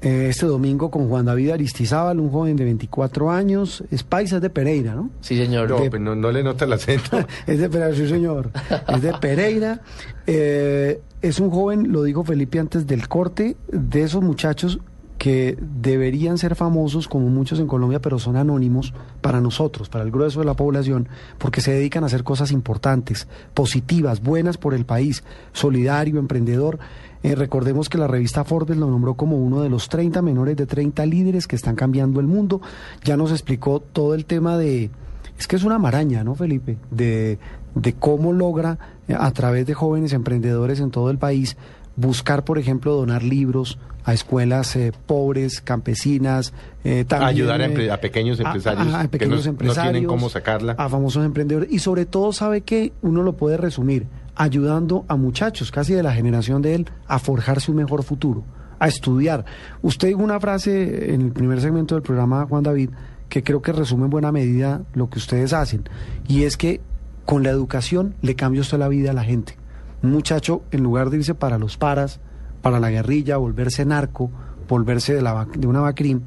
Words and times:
eh, 0.00 0.26
este 0.30 0.46
domingo 0.46 0.90
con 0.90 1.08
Juan 1.08 1.24
David 1.26 1.50
Aristizábal, 1.50 2.20
un 2.20 2.30
joven 2.30 2.56
de 2.56 2.64
24 2.64 3.30
años, 3.30 3.82
es 3.90 4.02
paisa 4.04 4.36
es 4.36 4.42
de 4.42 4.50
Pereira, 4.50 4.94
¿no? 4.94 5.10
Sí, 5.20 5.36
señor. 5.36 5.68
No, 5.70 5.80
De- 5.80 5.90
pues 5.90 6.00
no, 6.02 6.14
no 6.14 6.30
le 6.30 6.42
nota 6.42 6.64
el 6.64 6.72
acento. 6.72 7.18
es 7.46 7.58
de 7.58 7.68
Pereira, 7.68 7.94
sí, 7.96 8.08
señor. 8.08 8.50
Es 8.88 9.02
de 9.02 9.12
Pereira. 9.14 9.80
Eh, 10.26 11.00
es 11.20 11.40
un 11.40 11.50
joven, 11.50 11.90
lo 11.92 12.02
dijo 12.04 12.22
Felipe 12.22 12.58
antes 12.60 12.86
del 12.86 13.08
corte, 13.08 13.56
de 13.72 14.02
esos 14.02 14.22
muchachos 14.22 14.78
que 15.18 15.58
deberían 15.60 16.38
ser 16.38 16.54
famosos 16.54 17.08
como 17.08 17.28
muchos 17.28 17.58
en 17.58 17.66
Colombia, 17.66 18.00
pero 18.00 18.18
son 18.20 18.36
anónimos 18.36 18.94
para 19.20 19.40
nosotros, 19.40 19.88
para 19.88 20.04
el 20.04 20.12
grueso 20.12 20.38
de 20.38 20.46
la 20.46 20.54
población, 20.54 21.08
porque 21.38 21.60
se 21.60 21.72
dedican 21.72 22.04
a 22.04 22.06
hacer 22.06 22.22
cosas 22.22 22.52
importantes, 22.52 23.26
positivas, 23.52 24.22
buenas 24.22 24.56
por 24.56 24.74
el 24.74 24.86
país, 24.86 25.24
solidario, 25.52 26.20
emprendedor. 26.20 26.78
Eh, 27.24 27.34
recordemos 27.34 27.88
que 27.88 27.98
la 27.98 28.06
revista 28.06 28.44
Forbes 28.44 28.76
lo 28.76 28.88
nombró 28.88 29.14
como 29.14 29.36
uno 29.36 29.60
de 29.60 29.68
los 29.68 29.88
30 29.88 30.22
menores 30.22 30.56
de 30.56 30.66
30 30.66 31.04
líderes 31.06 31.48
que 31.48 31.56
están 31.56 31.74
cambiando 31.74 32.20
el 32.20 32.28
mundo. 32.28 32.60
Ya 33.04 33.16
nos 33.16 33.32
explicó 33.32 33.80
todo 33.80 34.14
el 34.14 34.24
tema 34.24 34.56
de, 34.56 34.90
es 35.36 35.48
que 35.48 35.56
es 35.56 35.64
una 35.64 35.80
maraña, 35.80 36.22
¿no, 36.22 36.36
Felipe? 36.36 36.78
De, 36.92 37.40
de 37.74 37.92
cómo 37.94 38.32
logra, 38.32 38.78
eh, 39.08 39.16
a 39.18 39.30
través 39.32 39.66
de 39.66 39.74
jóvenes 39.74 40.12
emprendedores 40.12 40.78
en 40.78 40.90
todo 40.90 41.10
el 41.10 41.18
país, 41.18 41.56
buscar, 41.98 42.44
por 42.44 42.58
ejemplo, 42.58 42.94
donar 42.94 43.22
libros 43.22 43.78
a 44.04 44.14
escuelas 44.14 44.74
eh, 44.76 44.92
pobres, 45.06 45.60
campesinas, 45.60 46.54
eh, 46.84 47.04
también, 47.06 47.28
Ayudar 47.28 47.60
a, 47.60 47.66
eh, 47.66 47.90
a 47.90 48.00
pequeños 48.00 48.38
empresarios, 48.40 48.94
a- 48.94 49.00
a 49.00 49.02
que 49.02 49.08
pequeños 49.08 49.40
no, 49.40 49.44
no 49.44 49.50
empresarios, 49.50 49.92
tienen 49.92 50.08
cómo 50.08 50.28
sacarla. 50.30 50.72
a 50.78 50.88
famosos 50.88 51.24
emprendedores 51.24 51.70
y 51.70 51.80
sobre 51.80 52.06
todo 52.06 52.32
sabe 52.32 52.62
que 52.62 52.92
uno 53.02 53.22
lo 53.22 53.36
puede 53.36 53.56
resumir 53.58 54.06
ayudando 54.36 55.04
a 55.08 55.16
muchachos 55.16 55.70
casi 55.72 55.92
de 55.92 56.02
la 56.02 56.12
generación 56.12 56.62
de 56.62 56.76
él 56.76 56.86
a 57.08 57.18
forjarse 57.18 57.70
un 57.72 57.78
mejor 57.78 58.04
futuro, 58.04 58.44
a 58.78 58.86
estudiar. 58.86 59.44
Usted 59.82 60.08
dijo 60.08 60.20
una 60.22 60.38
frase 60.38 61.12
en 61.12 61.20
el 61.22 61.32
primer 61.32 61.60
segmento 61.60 61.96
del 61.96 62.02
programa 62.02 62.46
Juan 62.48 62.62
David 62.62 62.90
que 63.28 63.42
creo 63.42 63.60
que 63.60 63.72
resume 63.72 64.04
en 64.04 64.10
buena 64.10 64.30
medida 64.32 64.82
lo 64.94 65.10
que 65.10 65.18
ustedes 65.18 65.52
hacen 65.52 65.88
y 66.28 66.44
es 66.44 66.56
que 66.56 66.80
con 67.26 67.42
la 67.42 67.50
educación 67.50 68.14
le 68.22 68.36
cambia 68.36 68.62
usted 68.62 68.78
la 68.78 68.88
vida 68.88 69.10
a 69.10 69.14
la 69.14 69.24
gente. 69.24 69.57
Un 70.02 70.12
muchacho 70.12 70.62
en 70.70 70.82
lugar 70.82 71.10
de 71.10 71.18
irse 71.18 71.34
para 71.34 71.58
los 71.58 71.76
paras, 71.76 72.20
para 72.62 72.80
la 72.80 72.90
guerrilla, 72.90 73.36
volverse 73.36 73.84
narco, 73.84 74.30
volverse 74.68 75.14
de, 75.14 75.22
la, 75.22 75.46
de 75.46 75.66
una 75.66 75.80
vacrim, 75.80 76.22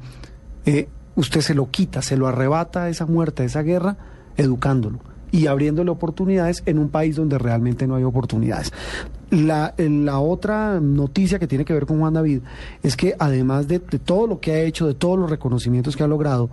eh, 0.64 0.88
usted 1.14 1.40
se 1.40 1.54
lo 1.54 1.70
quita, 1.70 2.02
se 2.02 2.16
lo 2.16 2.26
arrebata 2.26 2.88
esa 2.88 3.06
muerte, 3.06 3.44
esa 3.44 3.62
guerra, 3.62 3.96
educándolo 4.36 4.98
y 5.32 5.46
abriéndole 5.46 5.90
oportunidades 5.90 6.62
en 6.66 6.78
un 6.78 6.90
país 6.90 7.16
donde 7.16 7.38
realmente 7.38 7.86
no 7.86 7.96
hay 7.96 8.04
oportunidades. 8.04 8.70
La, 9.30 9.74
la 9.78 10.18
otra 10.18 10.78
noticia 10.78 11.38
que 11.38 11.46
tiene 11.46 11.64
que 11.64 11.72
ver 11.72 11.86
con 11.86 11.98
Juan 11.98 12.12
David 12.12 12.40
es 12.82 12.96
que 12.96 13.14
además 13.18 13.66
de, 13.66 13.78
de 13.78 13.98
todo 13.98 14.26
lo 14.26 14.40
que 14.40 14.52
ha 14.52 14.60
hecho, 14.60 14.86
de 14.86 14.94
todos 14.94 15.18
los 15.18 15.30
reconocimientos 15.30 15.96
que 15.96 16.04
ha 16.04 16.06
logrado, 16.06 16.50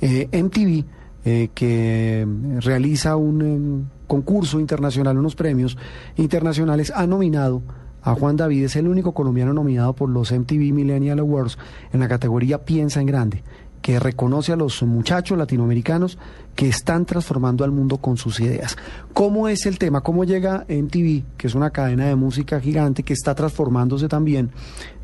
eh, 0.00 0.28
MTV, 0.32 0.86
eh, 1.24 1.50
que 1.54 2.26
realiza 2.60 3.16
un 3.16 3.42
em, 3.42 3.84
concurso 4.06 4.58
internacional, 4.60 5.18
unos 5.18 5.34
premios 5.34 5.76
internacionales, 6.16 6.92
ha 6.94 7.06
nominado 7.06 7.62
a 8.02 8.14
Juan 8.14 8.36
David, 8.36 8.64
es 8.64 8.76
el 8.76 8.88
único 8.88 9.12
colombiano 9.12 9.52
nominado 9.52 9.94
por 9.94 10.08
los 10.10 10.32
MTV 10.32 10.72
Millennial 10.72 11.20
Awards 11.20 11.56
en 11.92 12.00
la 12.00 12.08
categoría 12.08 12.64
Piensa 12.64 13.00
en 13.00 13.06
Grande, 13.06 13.44
que 13.80 14.00
reconoce 14.00 14.52
a 14.52 14.56
los 14.56 14.82
muchachos 14.82 15.38
latinoamericanos 15.38 16.18
que 16.56 16.68
están 16.68 17.06
transformando 17.06 17.64
al 17.64 17.70
mundo 17.70 17.98
con 17.98 18.16
sus 18.16 18.40
ideas. 18.40 18.76
¿Cómo 19.12 19.48
es 19.48 19.66
el 19.66 19.78
tema? 19.78 20.00
¿Cómo 20.00 20.24
llega 20.24 20.64
MTV, 20.68 21.22
que 21.36 21.46
es 21.46 21.54
una 21.54 21.70
cadena 21.70 22.06
de 22.06 22.16
música 22.16 22.60
gigante 22.60 23.02
que 23.02 23.12
está 23.12 23.34
transformándose 23.34 24.08
también? 24.08 24.50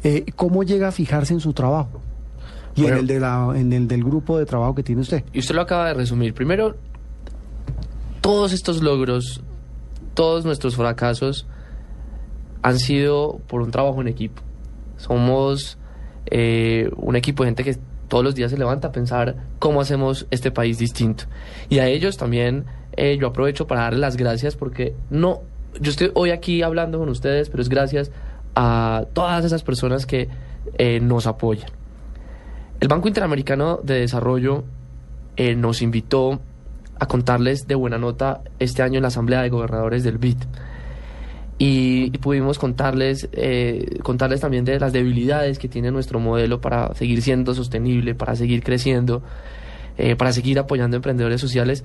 eh, 0.02 0.24
¿Cómo 0.36 0.62
llega 0.64 0.88
a 0.88 0.92
fijarse 0.92 1.34
en 1.34 1.40
su 1.40 1.52
trabajo? 1.52 2.00
Y 2.78 2.82
en, 2.82 2.86
Bueno. 2.86 3.00
el 3.00 3.06
de 3.06 3.20
la, 3.20 3.52
en 3.56 3.72
el 3.72 3.88
del 3.88 4.04
grupo 4.04 4.38
de 4.38 4.46
trabajo 4.46 4.74
que 4.74 4.82
tiene 4.82 5.00
usted. 5.02 5.24
Y 5.32 5.40
usted 5.40 5.54
lo 5.54 5.62
acaba 5.62 5.88
de 5.88 5.94
resumir. 5.94 6.32
Primero, 6.32 6.76
todos 8.20 8.52
estos 8.52 8.82
logros, 8.82 9.40
todos 10.14 10.44
nuestros 10.44 10.76
fracasos 10.76 11.46
han 12.62 12.78
sido 12.78 13.40
por 13.46 13.62
un 13.62 13.70
trabajo 13.70 14.00
en 14.00 14.08
equipo. 14.08 14.42
Somos 14.96 15.78
eh, 16.26 16.90
un 16.96 17.16
equipo 17.16 17.42
de 17.42 17.48
gente 17.48 17.64
que 17.64 17.76
todos 18.08 18.24
los 18.24 18.34
días 18.34 18.50
se 18.50 18.58
levanta 18.58 18.88
a 18.88 18.92
pensar 18.92 19.36
cómo 19.58 19.80
hacemos 19.80 20.26
este 20.30 20.50
país 20.50 20.78
distinto. 20.78 21.24
Y 21.68 21.78
a 21.78 21.88
ellos 21.88 22.16
también 22.16 22.64
eh, 22.96 23.16
yo 23.20 23.28
aprovecho 23.28 23.66
para 23.66 23.82
darles 23.82 24.00
las 24.00 24.16
gracias 24.16 24.56
porque 24.56 24.94
no, 25.10 25.42
yo 25.80 25.90
estoy 25.90 26.10
hoy 26.14 26.30
aquí 26.30 26.62
hablando 26.62 26.98
con 26.98 27.08
ustedes, 27.08 27.48
pero 27.50 27.62
es 27.62 27.68
gracias 27.68 28.10
a 28.54 29.04
todas 29.12 29.44
esas 29.44 29.62
personas 29.62 30.06
que 30.06 30.28
eh, 30.78 31.00
nos 31.00 31.26
apoyan. 31.26 31.70
El 32.80 32.86
Banco 32.86 33.08
Interamericano 33.08 33.80
de 33.82 34.00
Desarrollo 34.00 34.62
eh, 35.36 35.56
nos 35.56 35.82
invitó 35.82 36.40
a 37.00 37.06
contarles 37.06 37.66
de 37.66 37.74
buena 37.74 37.98
nota 37.98 38.42
este 38.60 38.82
año 38.82 38.96
en 38.96 39.02
la 39.02 39.08
Asamblea 39.08 39.42
de 39.42 39.48
Gobernadores 39.48 40.04
del 40.04 40.18
BID. 40.18 40.36
Y, 41.60 42.10
pudimos 42.18 42.56
contarles, 42.56 43.28
eh, 43.32 43.98
contarles 44.04 44.40
también 44.40 44.64
de 44.64 44.78
las 44.78 44.92
debilidades 44.92 45.58
que 45.58 45.68
tiene 45.68 45.90
nuestro 45.90 46.20
modelo 46.20 46.60
para 46.60 46.94
seguir 46.94 47.20
siendo 47.20 47.52
sostenible, 47.52 48.14
para 48.14 48.36
seguir 48.36 48.62
creciendo, 48.62 49.24
eh, 49.96 50.14
para 50.14 50.32
seguir 50.32 50.60
apoyando 50.60 50.94
a 50.94 50.98
emprendedores 50.98 51.40
sociales. 51.40 51.82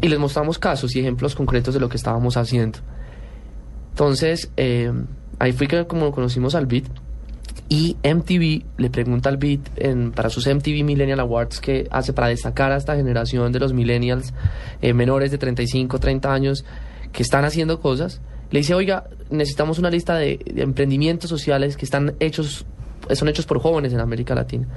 Y 0.00 0.08
les 0.08 0.20
mostramos 0.20 0.60
casos 0.60 0.94
y 0.94 1.00
ejemplos 1.00 1.34
concretos 1.34 1.74
de 1.74 1.80
lo 1.80 1.88
que 1.88 1.96
estábamos 1.96 2.36
haciendo. 2.36 2.78
Entonces, 3.90 4.52
ahí 5.40 5.52
fue 5.52 5.66
que 5.66 5.84
como 5.86 6.12
conocimos 6.12 6.54
al 6.54 6.66
BID 6.66 6.86
y 7.72 7.96
MTV 8.04 8.66
le 8.76 8.90
pregunta 8.90 9.30
al 9.30 9.38
BID 9.38 9.60
en, 9.76 10.12
para 10.12 10.28
sus 10.28 10.46
MTV 10.46 10.84
Millennial 10.84 11.20
Awards 11.20 11.58
que 11.58 11.88
hace 11.90 12.12
para 12.12 12.28
destacar 12.28 12.70
a 12.70 12.76
esta 12.76 12.96
generación 12.96 13.50
de 13.50 13.60
los 13.60 13.72
millennials 13.72 14.34
eh, 14.82 14.92
menores 14.92 15.30
de 15.30 15.38
35, 15.38 15.98
30 15.98 16.34
años 16.34 16.66
que 17.12 17.22
están 17.22 17.46
haciendo 17.46 17.80
cosas. 17.80 18.20
Le 18.50 18.58
dice, 18.58 18.74
oiga, 18.74 19.04
necesitamos 19.30 19.78
una 19.78 19.88
lista 19.88 20.16
de, 20.16 20.38
de 20.44 20.60
emprendimientos 20.60 21.30
sociales 21.30 21.78
que 21.78 21.86
están 21.86 22.14
hechos, 22.20 22.66
son 23.10 23.30
hechos 23.30 23.46
por 23.46 23.58
jóvenes 23.58 23.94
en 23.94 24.00
América 24.00 24.34
Latina. 24.34 24.68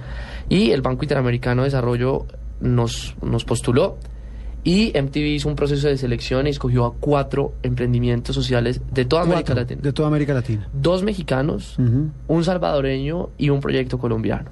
Y 0.47 0.71
el 0.71 0.81
Banco 0.81 1.03
Interamericano 1.03 1.63
de 1.63 1.67
Desarrollo 1.67 2.27
nos, 2.61 3.17
nos 3.21 3.43
postuló 3.43 3.97
y 4.65 4.91
MTV 4.99 5.35
hizo 5.35 5.47
un 5.47 5.55
proceso 5.55 5.87
de 5.87 5.95
selección 5.97 6.47
y 6.47 6.49
escogió 6.49 6.85
a 6.85 6.93
cuatro 6.95 7.53
emprendimientos 7.63 8.35
sociales 8.35 8.81
de 8.91 9.05
toda 9.05 9.21
América 9.21 9.53
Latina. 9.53 9.79
De 9.81 9.93
toda 9.93 10.07
América 10.09 10.33
Latina. 10.33 10.67
Dos 10.73 11.03
mexicanos, 11.03 11.77
un 12.27 12.43
salvadoreño 12.43 13.29
y 13.37 13.49
un 13.51 13.61
proyecto 13.61 13.97
colombiano. 13.99 14.49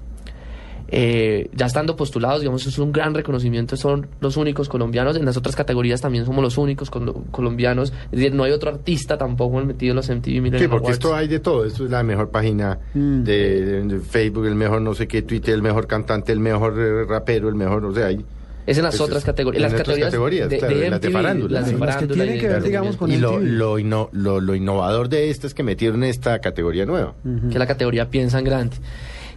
Eh, 0.95 1.49
ya 1.55 1.65
estando 1.65 1.95
postulados, 1.95 2.41
digamos, 2.41 2.61
eso 2.61 2.69
es 2.69 2.77
un 2.77 2.91
gran 2.91 3.15
reconocimiento, 3.15 3.75
son 3.75 4.05
los 4.19 4.37
únicos 4.37 4.69
colombianos, 4.69 5.15
en 5.15 5.25
las 5.25 5.35
otras 5.37 5.55
categorías 5.55 6.01
también 6.01 6.23
somos 6.25 6.43
los 6.43 6.57
únicos 6.59 6.91
colo- 6.91 7.23
colombianos, 7.31 7.91
es 8.11 8.19
decir, 8.19 8.35
no 8.35 8.43
hay 8.43 8.51
otro 8.51 8.69
artista 8.69 9.17
tampoco 9.17 9.59
metido 9.65 9.91
en 9.91 9.95
los 9.95 10.07
MTV 10.09 10.59
Sí, 10.59 10.67
porque 10.67 10.67
Awards. 10.67 10.89
esto 10.91 11.15
hay 11.15 11.27
de 11.27 11.39
todo. 11.39 11.65
Esto 11.65 11.85
es 11.85 11.89
la 11.89 12.03
mejor 12.03 12.29
página 12.29 12.77
Mm. 12.93 13.23
de, 13.23 13.65
de- 13.65 13.83
de 13.85 13.99
Facebook, 14.01 14.45
el 14.45 14.53
mejor 14.55 14.81
no 14.81 14.93
sé 14.93 15.07
qué, 15.07 15.23
Twitter, 15.23 15.55
el 15.55 15.63
mejor 15.63 15.87
cantante, 15.87 16.31
el 16.31 16.39
mejor 16.39 16.75
eh, 16.77 17.05
rapero, 17.05 17.49
el 17.49 17.55
mejor, 17.55 17.83
o 17.85 17.93
sea, 17.95 18.07
hay... 18.07 18.23
Es 18.65 18.77
en 18.77 18.83
las 18.83 18.95
Eso 18.95 19.03
otras 19.05 19.19
es- 19.19 19.25
categorías, 19.25 19.57
en 19.57 19.63
las 19.63 19.71
otras 19.81 19.97
categorías, 19.99 20.09
categorías, 20.09 20.49
de, 20.49 20.57
claro, 20.59 20.77
de 20.77 20.89
las 20.89 21.01
de 21.01 21.09
farándula, 21.11 21.59
las 21.61 21.69
de. 21.71 21.77
Las 21.77 21.97
que 21.97 22.07
tienen 22.07 22.35
y 22.35 22.39
que 22.39 22.47
ver, 22.47 22.61
de 22.61 22.67
digamos, 22.67 22.95
con 22.97 23.11
y 23.11 23.17
lo, 23.17 23.39
lo, 23.39 23.77
inno- 23.79 24.09
lo, 24.13 24.39
lo 24.39 24.55
innovador 24.55 25.09
de 25.09 25.29
esto 25.29 25.47
es 25.47 25.53
que 25.53 25.63
metieron 25.63 26.03
esta 26.03 26.39
categoría 26.39 26.85
nueva. 26.85 27.13
Que 27.23 27.47
es 27.49 27.55
la 27.55 27.67
categoría 27.67 28.09
Piensa 28.09 28.39
en 28.39 28.45
Grande. 28.45 28.77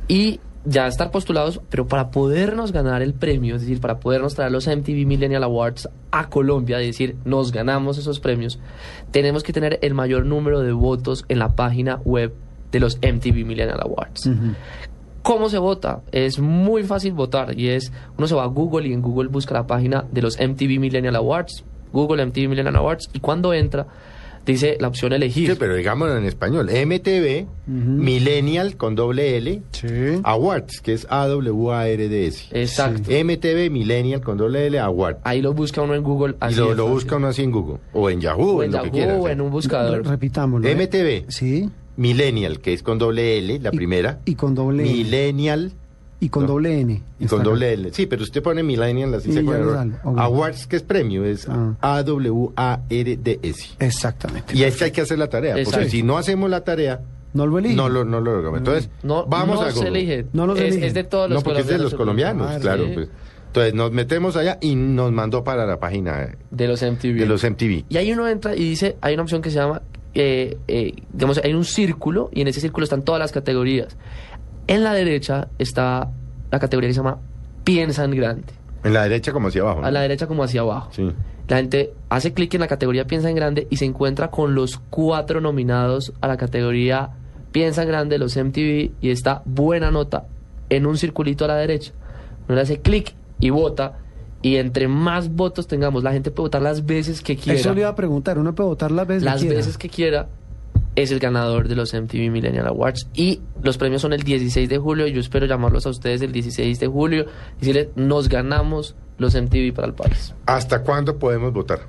Y 0.08 0.40
ya 0.64 0.86
estar 0.88 1.10
postulados, 1.10 1.60
pero 1.70 1.86
para 1.86 2.10
podernos 2.10 2.72
ganar 2.72 3.00
el 3.02 3.14
premio, 3.14 3.54
es 3.56 3.62
decir, 3.62 3.80
para 3.80 4.00
podernos 4.00 4.34
traer 4.34 4.50
los 4.52 4.66
MTV 4.66 5.06
Millennial 5.06 5.44
Awards 5.44 5.88
a 6.10 6.28
Colombia, 6.28 6.80
es 6.80 6.86
decir, 6.88 7.16
nos 7.24 7.52
ganamos 7.52 7.98
esos 7.98 8.18
premios, 8.20 8.58
tenemos 9.12 9.42
que 9.44 9.52
tener 9.52 9.78
el 9.82 9.94
mayor 9.94 10.24
número 10.26 10.60
de 10.62 10.72
votos 10.72 11.24
en 11.28 11.38
la 11.38 11.54
página 11.54 11.96
web 12.04 12.32
de 12.72 12.80
los 12.80 12.96
MTV 12.96 13.44
Millennial 13.44 13.78
Awards. 13.80 14.28
¿Cómo 15.26 15.48
se 15.48 15.58
vota? 15.58 16.02
Es 16.12 16.38
muy 16.38 16.84
fácil 16.84 17.12
votar 17.12 17.58
y 17.58 17.68
es, 17.68 17.92
uno 18.16 18.28
se 18.28 18.34
va 18.36 18.44
a 18.44 18.46
Google 18.46 18.86
y 18.88 18.92
en 18.92 19.02
Google 19.02 19.28
busca 19.28 19.54
la 19.54 19.66
página 19.66 20.04
de 20.12 20.22
los 20.22 20.38
MTV 20.38 20.78
Millennial 20.78 21.16
Awards, 21.16 21.64
Google 21.92 22.24
MTV 22.26 22.48
Millennial 22.48 22.76
Awards, 22.76 23.10
y 23.12 23.18
cuando 23.18 23.52
entra, 23.52 23.86
dice 24.46 24.76
la 24.78 24.86
opción 24.86 25.12
elegir. 25.12 25.50
Sí, 25.50 25.56
pero 25.58 25.74
digámoslo 25.74 26.16
en 26.16 26.24
español. 26.26 26.66
MTV, 26.70 27.42
Ujú. 27.66 27.90
Millennial 27.90 28.76
con 28.76 28.94
doble 28.94 29.36
L, 29.38 29.62
Sí. 29.72 29.88
Awards, 30.22 30.80
que 30.80 30.92
es 30.92 31.06
A-W-A-R-D-S. 31.10 32.46
Exacto. 32.52 33.10
MTV, 33.10 33.68
Millennial 33.70 34.20
con 34.20 34.38
doble 34.38 34.66
L, 34.68 34.78
Awards. 34.78 35.18
Ahí 35.24 35.42
lo 35.42 35.52
busca 35.54 35.82
uno 35.82 35.94
en 35.96 36.04
Google. 36.04 36.34
Y 36.34 36.44
así 36.44 36.56
lo, 36.56 36.68
de 36.68 36.74
lo 36.76 36.84
fácil. 36.84 36.94
busca 36.94 37.16
uno 37.16 37.26
así 37.26 37.42
en 37.42 37.50
Google. 37.50 37.78
O 37.92 38.08
en 38.10 38.20
Yahoo, 38.20 38.58
o 38.58 38.62
en, 38.62 38.70
en 38.70 38.76
lo 38.76 38.82
que 38.84 38.90
Yahoo 38.90 38.92
quiera. 38.92 39.14
o 39.16 39.28
en 39.28 39.40
un 39.40 39.50
buscador. 39.50 40.06
Repitámoslo. 40.06 40.68
¿eh? 40.68 40.74
MTV, 40.76 41.30
Sí. 41.32 41.68
Millennial, 41.96 42.60
que 42.60 42.72
es 42.72 42.82
con 42.82 42.98
doble 42.98 43.38
L, 43.38 43.58
la 43.60 43.70
Y- 43.72 43.76
primera. 43.76 44.20
Y 44.24 44.34
con 44.34 44.54
doble 44.54 44.82
N. 44.84 44.92
Millennial 44.92 45.72
Y 46.20 46.28
con 46.30 46.42
no. 46.44 46.48
doble 46.48 46.80
N. 46.80 47.02
y 47.18 47.26
con 47.26 47.40
acá. 47.40 47.48
doble 47.50 47.72
L. 47.74 47.90
Sí, 47.92 48.06
pero 48.06 48.22
usted 48.22 48.42
pone 48.42 48.62
Millennial 48.62 49.12
así 49.14 49.30
Y 49.30 49.32
se 49.32 49.40
ya 49.40 49.44
pone 49.46 49.58
le 49.58 49.62
error. 49.64 49.74
sale, 49.76 49.92
ok. 50.04 50.18
Awards, 50.18 50.66
que 50.66 50.76
es 50.76 50.82
premio, 50.82 51.24
es 51.24 51.46
Ah. 51.48 51.74
A-W-A-R-D-S. 51.80 53.70
Exactamente. 53.78 54.56
Y 54.56 54.62
es 54.64 54.76
que 54.76 54.84
hay 54.84 54.90
que 54.90 55.00
hacer 55.02 55.18
la 55.18 55.28
tarea, 55.28 55.56
porque 55.64 55.88
si 55.88 56.02
no 56.02 56.16
hacemos 56.18 56.50
la 56.50 56.62
tarea, 56.64 57.00
No 57.34 57.46
lo 57.46 57.58
eligen. 57.58 57.76
No 57.76 57.88
lo, 57.90 58.04
no 58.06 58.20
lo 58.20 58.32
logramos. 58.36 58.58
Entonces, 58.60 58.88
No, 59.02 59.26
vamos 59.26 59.56
no 59.60 59.66
a 59.66 59.70
se 59.70 59.88
elige. 59.88 60.24
No 60.32 60.46
los 60.46 60.56
es, 60.58 60.64
eligen. 60.68 60.84
es 60.84 60.94
de 60.94 61.04
todos 61.04 61.28
los 61.28 61.40
no, 61.40 61.44
porque 61.44 61.60
es 61.60 61.66
de 61.66 61.76
los 61.78 61.92
colombianos, 61.94 62.46
Claro, 62.46 62.62
claro. 62.62 62.84
sí. 62.86 62.90
pues. 62.94 63.08
Entonces 63.48 63.74
nos 63.74 63.92
metemos 63.92 64.36
allá 64.36 64.56
y 64.62 64.74
nos 64.74 65.12
mandó 65.12 65.44
para 65.44 65.66
la 65.66 65.78
página 65.78 66.34
De 66.50 66.66
los 66.68 66.82
MTV. 66.82 67.18
de 67.20 67.26
los 67.26 67.42
MTV. 67.44 67.84
Y 67.90 67.96
ahí 67.98 68.10
uno 68.12 68.26
entra 68.26 68.54
y 68.56 68.60
dice, 68.70 68.96
hay 69.02 69.14
una 69.14 69.22
opción 69.24 69.42
que 69.42 69.50
se 69.50 69.56
llama, 69.56 69.82
eh, 70.18 70.56
eh, 70.66 70.94
digamos, 71.12 71.38
hay 71.44 71.52
un 71.52 71.64
círculo 71.64 72.30
y 72.32 72.40
en 72.40 72.48
ese 72.48 72.60
círculo 72.60 72.84
están 72.84 73.02
todas 73.02 73.18
las 73.18 73.32
categorías. 73.32 73.96
En 74.66 74.82
la 74.82 74.94
derecha 74.94 75.48
está 75.58 76.10
la 76.50 76.58
categoría 76.58 76.88
que 76.88 76.94
se 76.94 77.00
llama 77.00 77.18
Piensa 77.64 78.04
en 78.04 78.12
Grande. 78.12 78.52
En 78.82 78.94
la 78.94 79.02
derecha 79.02 79.34
como 79.34 79.48
hacia 79.48 79.60
abajo. 79.60 79.82
¿no? 79.82 79.86
A 79.86 79.90
la 79.90 80.00
derecha 80.00 80.26
como 80.26 80.42
hacia 80.42 80.62
abajo. 80.62 80.88
Sí. 80.92 81.12
La 81.48 81.58
gente 81.58 81.92
hace 82.08 82.32
clic 82.32 82.54
en 82.54 82.60
la 82.60 82.66
categoría 82.66 83.06
Piensa 83.06 83.28
en 83.28 83.36
Grande 83.36 83.66
y 83.68 83.76
se 83.76 83.84
encuentra 83.84 84.30
con 84.30 84.54
los 84.54 84.78
cuatro 84.90 85.42
nominados 85.42 86.14
a 86.22 86.28
la 86.28 86.38
categoría 86.38 87.10
Piensa 87.52 87.82
en 87.82 87.88
Grande, 87.88 88.18
los 88.18 88.36
MTV, 88.36 88.92
y 89.00 89.10
está 89.10 89.42
buena 89.44 89.90
nota 89.90 90.26
en 90.70 90.86
un 90.86 90.96
circulito 90.96 91.44
a 91.44 91.48
la 91.48 91.56
derecha. 91.56 91.92
Uno 92.48 92.56
le 92.56 92.62
hace 92.62 92.80
clic 92.80 93.14
y 93.38 93.50
vota, 93.50 93.98
y 94.42 94.56
entre 94.56 94.88
más 94.88 95.28
votos 95.30 95.66
tengamos, 95.66 96.02
la 96.02 96.12
gente 96.12 96.30
puede 96.30 96.46
votar 96.46 96.62
las 96.62 96.86
veces 96.86 97.20
que 97.22 97.36
quiera. 97.36 97.58
Eso 97.58 97.74
le 97.74 97.80
iba 97.80 97.88
a 97.88 97.94
preguntar. 97.94 98.38
Uno 98.38 98.54
puede 98.54 98.68
votar 98.68 98.90
las 98.92 99.06
veces 99.06 99.22
las 99.22 99.34
que 99.36 99.40
quiera. 99.40 99.56
veces 99.56 99.78
que 99.78 99.88
quiera 99.88 100.28
es 100.94 101.10
el 101.10 101.18
ganador 101.18 101.68
de 101.68 101.76
los 101.76 101.92
MTV 101.92 102.30
Millennial 102.30 102.66
Awards 102.66 103.08
y 103.14 103.40
los 103.62 103.76
premios 103.76 104.02
son 104.02 104.12
el 104.14 104.22
16 104.22 104.66
de 104.68 104.78
julio 104.78 105.06
yo 105.06 105.20
espero 105.20 105.44
llamarlos 105.44 105.84
a 105.86 105.90
ustedes 105.90 106.22
el 106.22 106.32
16 106.32 106.80
de 106.80 106.86
julio 106.86 107.26
y 107.56 107.60
decirles 107.60 107.88
nos 107.96 108.30
ganamos 108.30 108.96
los 109.18 109.34
MTV 109.34 109.74
para 109.74 109.88
el 109.88 109.94
país 109.94 110.34
¿Hasta 110.46 110.82
cuándo 110.82 111.18
podemos 111.18 111.52
votar? 111.52 111.80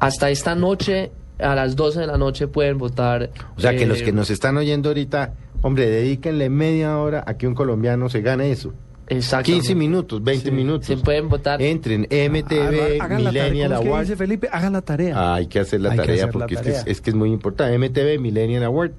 hasta 0.00 0.28
esta 0.28 0.54
noche 0.54 1.12
a 1.38 1.54
las 1.54 1.76
12 1.76 2.00
de 2.00 2.06
la 2.06 2.18
noche 2.18 2.46
pueden 2.46 2.76
votar 2.76 3.30
O 3.56 3.60
sea, 3.60 3.74
que 3.74 3.84
eh, 3.84 3.86
los 3.86 4.02
que 4.02 4.12
nos 4.12 4.28
están 4.28 4.56
oyendo 4.58 4.90
ahorita, 4.90 5.32
hombre, 5.62 5.88
dedíquenle 5.88 6.50
media 6.50 6.98
hora 6.98 7.24
a 7.26 7.38
que 7.38 7.48
un 7.48 7.54
colombiano 7.54 8.10
se 8.10 8.20
gane 8.20 8.50
eso. 8.50 8.74
Exactamente. 9.08 9.52
15 9.68 9.74
minutos, 9.74 10.22
20 10.22 10.50
minutos. 10.50 10.86
se 10.86 10.96
pueden 10.96 11.28
votar 11.28 11.60
Entren, 11.60 12.02
MTV, 12.02 12.98
la 12.98 13.08
tarea. 13.08 13.18
Millennial 13.18 13.70
¿Cómo 13.70 13.80
es 13.82 13.86
Awards. 13.88 14.08
dice 14.08 14.16
Felipe? 14.16 14.48
Hagan 14.52 14.72
la 14.72 14.82
tarea. 14.82 15.14
Ah, 15.16 15.34
hay 15.34 15.46
que 15.46 15.60
hacer 15.60 15.80
la 15.80 15.90
Hay 15.92 15.96
tarea 15.96 16.14
hacer 16.14 16.26
la 16.26 16.32
porque 16.32 16.54
es, 16.54 16.60
tarea. 16.62 16.84
que 16.84 16.90
es, 16.90 16.96
es 16.98 17.00
que 17.00 17.10
es 17.10 17.16
muy 17.16 17.30
importante. 17.32 17.76
MTV 17.78 18.20
Millennial 18.20 18.64
Awards. 18.64 18.94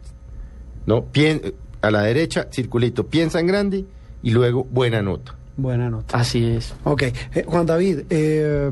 ¿No? 0.85 1.05
Pien- 1.11 1.53
a 1.81 1.91
la 1.91 2.01
derecha, 2.03 2.47
circulito, 2.51 3.07
piensa 3.07 3.39
en 3.39 3.47
grande 3.47 3.85
y 4.21 4.31
luego 4.31 4.63
buena 4.63 5.01
nota. 5.01 5.35
Buena 5.57 5.89
nota. 5.89 6.17
así 6.17 6.45
es 6.45 6.73
Ok, 6.83 7.03
eh, 7.03 7.44
Juan 7.45 7.65
David, 7.65 8.00
eh, 8.09 8.71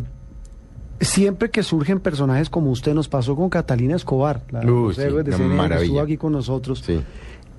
siempre 0.99 1.49
que 1.49 1.61
surgen 1.63 1.99
personajes 1.99 2.49
como 2.49 2.71
usted, 2.71 2.93
nos 2.93 3.07
pasó 3.07 3.35
con 3.35 3.49
Catalina 3.49 3.95
Escobar, 3.95 4.41
la 4.51 4.61
Uy, 4.61 4.93
sí, 4.93 5.01
de 5.01 5.31
CNN, 5.31 5.67
que 5.75 5.83
estuvo 5.83 5.99
aquí 6.01 6.17
con 6.17 6.31
nosotros. 6.31 6.81
Sí. 6.85 7.01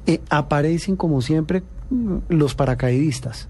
Eh, 0.06 0.20
aparecen 0.30 0.96
como 0.96 1.20
siempre 1.22 1.62
mm, 1.90 2.16
los 2.30 2.54
paracaidistas. 2.54 3.48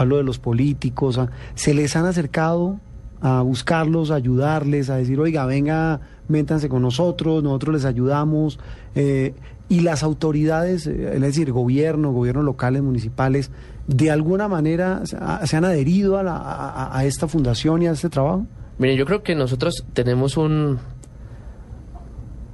Hablo 0.00 0.16
de 0.16 0.24
los 0.24 0.38
políticos. 0.38 1.20
¿Se 1.54 1.72
les 1.72 1.94
han 1.94 2.04
acercado 2.06 2.80
a 3.20 3.42
buscarlos, 3.42 4.10
a 4.10 4.16
ayudarles, 4.16 4.90
a 4.90 4.96
decir, 4.96 5.20
oiga, 5.20 5.46
venga, 5.46 6.00
métanse 6.28 6.68
con 6.68 6.82
nosotros, 6.82 7.42
nosotros 7.44 7.74
les 7.76 7.84
ayudamos? 7.84 8.58
Eh, 8.96 9.34
y 9.68 9.80
las 9.80 10.02
autoridades, 10.02 10.86
eh, 10.86 11.12
es 11.14 11.20
decir, 11.20 11.52
gobierno, 11.52 12.12
gobiernos 12.12 12.44
locales, 12.44 12.82
municipales, 12.82 13.50
de 13.86 14.10
alguna 14.10 14.48
manera 14.48 15.00
se 15.06 15.16
ha- 15.16 15.46
se 15.46 15.56
han 15.56 15.64
adherido 15.64 16.18
a, 16.18 16.22
la- 16.22 16.36
a- 16.36 16.98
a 16.98 17.04
esta 17.04 17.28
fundación 17.28 17.82
y 17.82 17.86
a 17.86 17.92
este 17.92 18.08
trabajo? 18.10 18.46
Miren, 18.78 18.96
yo 18.98 19.06
creo 19.06 19.22
que 19.22 19.34
nosotros 19.34 19.86
tenemos 19.94 20.36
un, 20.36 20.78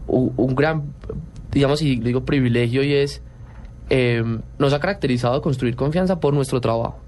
un, 0.06 0.54
gran, 0.54 0.92
digamos, 1.50 1.82
y 1.82 1.96
digo 1.96 2.24
privilegio, 2.24 2.82
y 2.84 2.92
es, 2.94 3.22
eh, 3.88 4.22
nos 4.58 4.72
ha 4.72 4.78
caracterizado 4.80 5.40
construir 5.42 5.74
confianza 5.76 6.20
por 6.20 6.34
nuestro 6.34 6.60
trabajo. 6.60 6.99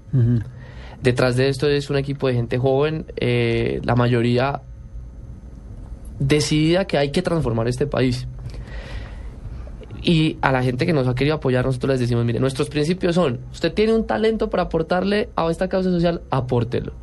Detrás 1.01 1.35
de 1.35 1.49
esto 1.49 1.67
es 1.67 1.89
un 1.89 1.97
equipo 1.97 2.27
de 2.27 2.33
gente 2.33 2.57
joven, 2.57 3.05
eh, 3.17 3.81
la 3.83 3.95
mayoría 3.95 4.61
decidida 6.19 6.85
que 6.85 6.97
hay 6.97 7.11
que 7.11 7.21
transformar 7.21 7.67
este 7.67 7.87
país. 7.87 8.27
Y 10.01 10.37
a 10.41 10.51
la 10.51 10.63
gente 10.63 10.85
que 10.85 10.93
nos 10.93 11.07
ha 11.07 11.15
querido 11.15 11.35
apoyar, 11.35 11.65
nosotros 11.65 11.91
les 11.91 11.99
decimos, 12.01 12.25
mire, 12.25 12.39
nuestros 12.39 12.69
principios 12.69 13.15
son, 13.15 13.39
usted 13.51 13.73
tiene 13.73 13.93
un 13.93 14.05
talento 14.05 14.49
para 14.49 14.63
aportarle 14.63 15.29
a 15.35 15.49
esta 15.49 15.69
causa 15.69 15.89
social, 15.89 16.21
apórtelo. 16.29 16.93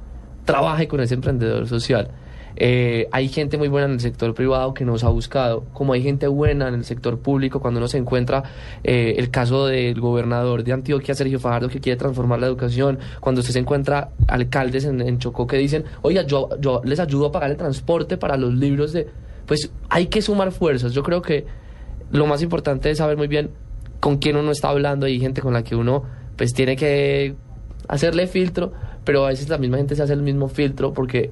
Trabaje 0.44 0.86
con 0.86 1.00
ese 1.00 1.14
emprendedor 1.14 1.66
social. 1.66 2.10
Eh, 2.56 3.08
hay 3.12 3.28
gente 3.28 3.58
muy 3.58 3.68
buena 3.68 3.86
en 3.86 3.92
el 3.92 4.00
sector 4.00 4.34
privado 4.34 4.74
que 4.74 4.84
nos 4.84 5.04
ha 5.04 5.08
buscado, 5.08 5.64
como 5.72 5.92
hay 5.92 6.02
gente 6.02 6.26
buena 6.26 6.68
en 6.68 6.74
el 6.74 6.84
sector 6.84 7.18
público 7.18 7.60
cuando 7.60 7.78
uno 7.78 7.88
se 7.88 7.98
encuentra 7.98 8.42
eh, 8.84 9.14
el 9.18 9.30
caso 9.30 9.66
del 9.66 10.00
gobernador 10.00 10.64
de 10.64 10.72
Antioquia, 10.72 11.14
Sergio 11.14 11.38
Fajardo, 11.38 11.68
que 11.68 11.80
quiere 11.80 11.96
transformar 11.98 12.40
la 12.40 12.46
educación, 12.46 12.98
cuando 13.20 13.40
usted 13.40 13.52
se 13.52 13.58
encuentra 13.60 14.10
alcaldes 14.28 14.84
en, 14.84 15.00
en 15.00 15.18
Chocó 15.18 15.46
que 15.46 15.56
dicen, 15.56 15.84
oiga, 16.02 16.22
yo, 16.22 16.48
les 16.84 17.00
ayudo 17.00 17.26
a 17.26 17.32
pagar 17.32 17.50
el 17.50 17.56
transporte 17.56 18.16
para 18.16 18.36
los 18.36 18.54
libros 18.54 18.92
de... 18.92 19.08
Pues 19.46 19.70
hay 19.88 20.06
que 20.06 20.22
sumar 20.22 20.52
fuerzas. 20.52 20.92
Yo 20.92 21.02
creo 21.02 21.22
que 21.22 21.44
lo 22.12 22.26
más 22.26 22.42
importante 22.42 22.90
es 22.90 22.98
saber 22.98 23.16
muy 23.16 23.26
bien 23.26 23.50
con 23.98 24.18
quién 24.18 24.36
uno 24.36 24.52
está 24.52 24.68
hablando. 24.68 25.06
Hay 25.06 25.18
gente 25.18 25.40
con 25.40 25.52
la 25.52 25.64
que 25.64 25.74
uno 25.74 26.04
pues 26.36 26.54
tiene 26.54 26.76
que 26.76 27.34
hacerle 27.88 28.26
filtro, 28.26 28.72
pero 29.04 29.26
a 29.26 29.28
veces 29.28 29.48
la 29.48 29.58
misma 29.58 29.78
gente 29.78 29.96
se 29.96 30.02
hace 30.02 30.12
el 30.12 30.22
mismo 30.22 30.48
filtro 30.48 30.92
porque 30.92 31.30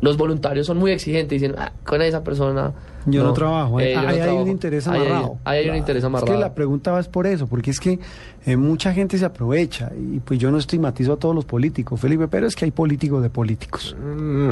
los 0.00 0.16
voluntarios 0.16 0.66
son 0.66 0.78
muy 0.78 0.90
exigentes 0.92 1.36
y 1.36 1.40
dicen, 1.46 1.56
"Ah, 1.58 1.72
con 1.84 2.00
esa 2.02 2.22
persona... 2.22 2.72
Yo 3.06 3.24
no, 3.24 3.32
trabajo. 3.32 3.80
eh, 3.80 3.84
ahí 3.84 3.94
yo 3.96 4.02
no 4.02 4.08
ahí 4.08 4.14
hay 4.16 4.20
trabajo". 4.22 4.42
un 4.44 4.48
interés 4.50 4.86
amarrado. 4.86 5.38
Ahí 5.44 5.58
hay, 5.64 5.70
un 5.70 5.76
interés 5.76 6.04
amarrado. 6.04 6.32
Es 6.32 6.36
que 6.36 6.40
la 6.40 6.54
pregunta 6.54 6.92
va 6.92 7.00
es 7.00 7.08
por 7.08 7.26
eso, 7.26 7.46
porque 7.46 7.70
es 7.70 7.80
que 7.80 7.98
eh, 8.46 8.56
mucha 8.56 8.92
gente 8.92 9.16
se 9.18 9.24
aprovecha 9.24 9.90
y 9.96 10.20
pues 10.20 10.38
yo 10.38 10.50
no 10.50 10.58
estigmatizo 10.58 11.14
a 11.14 11.16
todos 11.16 11.34
los 11.34 11.44
políticos, 11.44 12.00
Felipe, 12.00 12.28
pero 12.28 12.46
es 12.46 12.54
que 12.54 12.64
hay 12.66 12.70
políticos 12.70 13.22
de 13.22 13.30
políticos. 13.30 13.96
Mm, 14.00 14.50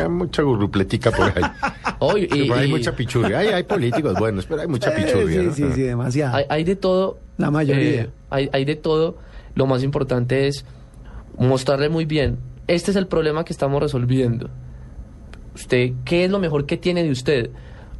hay 0.00 0.08
mucha 0.08 0.42
gurrupletica 0.42 1.10
por 1.10 1.26
ahí. 1.26 1.42
Oh, 1.98 2.14
y- 2.18 2.28
Sí, 2.28 2.40
y- 2.42 2.48
pero 2.48 2.60
hay 2.60 2.68
y- 2.68 2.72
mucha 2.72 2.92
pichurria. 2.94 3.38
Hay, 3.38 3.48
hay 3.48 3.62
políticos 3.62 4.14
buenos, 4.18 4.44
pero 4.44 4.60
hay 4.60 4.68
mucha 4.68 4.90
pichurria. 4.94 5.40
sí, 5.40 5.46
¿no? 5.46 5.52
sí, 5.54 5.74
sí, 5.76 5.80
demasiado. 5.82 6.36
hay, 6.36 6.44
hay 6.50 6.64
de 6.64 6.76
todo. 6.76 7.18
La 7.38 7.50
mayoría. 7.50 8.02
eh, 8.02 8.10
hay, 8.28 8.50
hay 8.52 8.64
de 8.66 8.76
todo. 8.76 9.16
Lo 9.54 9.64
más 9.64 9.82
importante 9.82 10.46
es 10.46 10.66
mostrarle 11.38 11.88
muy 11.88 12.04
bien. 12.04 12.36
Este 12.68 12.90
es 12.90 12.96
el 12.96 13.06
problema 13.06 13.44
que 13.44 13.52
estamos 13.52 13.80
resolviendo. 13.80 14.48
Usted, 15.54 15.92
¿qué 16.04 16.24
es 16.24 16.30
lo 16.30 16.38
mejor 16.38 16.66
que 16.66 16.76
tiene 16.76 17.04
de 17.04 17.10
usted? 17.10 17.50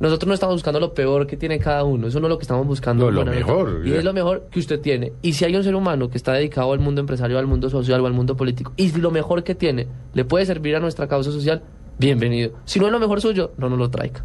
Nosotros 0.01 0.29
no 0.29 0.35
estamos 0.35 0.57
buscando 0.57 0.79
lo 0.79 0.93
peor 0.93 1.27
que 1.27 1.37
tiene 1.37 1.59
cada 1.59 1.85
uno. 1.85 2.09
Eso 2.09 2.21
no 2.21 2.27
es 2.27 2.31
lo 2.31 2.39
que 2.39 2.43
estamos 2.43 2.67
buscando. 2.67 3.07
No, 3.07 3.25
lo 3.25 3.25
mejor, 3.25 3.83
Y 3.87 3.93
es 3.93 4.05
lo 4.05 4.13
mejor 4.13 4.49
que 4.51 4.59
usted 4.59 4.81
tiene. 4.81 5.13
Y 5.23 5.33
si 5.33 5.45
hay 5.45 5.57
un 5.57 5.65
ser 5.65 5.75
humano 5.75 6.11
que 6.11 6.19
está 6.19 6.33
dedicado 6.33 6.73
al 6.73 6.81
mundo 6.81 7.01
empresarial, 7.01 7.39
al 7.39 7.47
mundo 7.47 7.71
social 7.71 8.01
o 8.01 8.07
al 8.07 8.13
mundo 8.13 8.37
político, 8.37 8.73
y 8.77 8.91
si 8.91 9.01
lo 9.01 9.11
mejor 9.11 9.43
que 9.43 9.55
tiene 9.55 9.87
le 10.13 10.25
puede 10.25 10.45
servir 10.45 10.77
a 10.77 10.81
nuestra 10.81 11.07
causa 11.07 11.31
social, 11.31 11.63
bienvenido. 11.99 12.53
Si 12.65 12.79
no 12.79 12.87
es 12.87 12.93
lo 12.93 12.99
mejor 12.99 13.21
suyo, 13.21 13.53
no 13.57 13.71
nos 13.71 13.79
lo 13.79 13.89
traiga. 13.89 14.25